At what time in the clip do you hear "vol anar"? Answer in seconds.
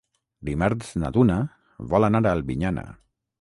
1.93-2.23